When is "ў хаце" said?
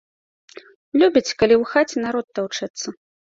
1.61-1.97